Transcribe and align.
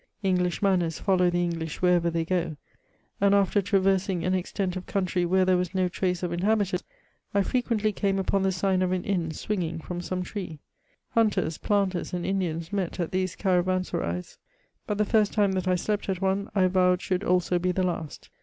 English 0.23 0.63
manners 0.63 0.97
follow 0.97 1.29
the 1.29 1.43
English 1.43 1.79
wherever 1.79 2.09
they 2.09 2.25
go; 2.25 2.57
and 3.21 3.35
after 3.35 3.61
traversing 3.61 4.25
an 4.25 4.33
extent 4.33 4.75
of 4.75 4.87
country 4.87 5.27
where 5.27 5.45
there 5.45 5.57
was 5.57 5.75
no 5.75 5.87
trace 5.87 6.23
of 6.23 6.33
in 6.33 6.41
habitants, 6.41 6.83
I 7.35 7.43
frequently 7.43 7.91
came 7.91 8.17
upon 8.17 8.41
the 8.41 8.51
sign 8.51 8.81
of 8.81 8.91
an 8.93 9.03
inn 9.03 9.29
swinging 9.29 9.77
from 9.77 10.01
some 10.01 10.23
tree. 10.23 10.57
Hunters, 11.09 11.59
planters, 11.59 12.13
and 12.13 12.25
Indians 12.25 12.73
met 12.73 12.99
at 12.99 13.11
these 13.11 13.35
caravanserais; 13.35 14.25
but 14.87 14.97
the 14.97 15.05
first 15.05 15.33
time 15.33 15.51
that 15.51 15.67
I 15.67 15.75
slept 15.75 16.09
at 16.09 16.19
one, 16.19 16.49
I 16.55 16.65
vowed 16.65 16.99
should 17.03 17.23
also 17.23 17.59
be 17.59 17.71
the 17.71 17.83
last. 17.85 18.31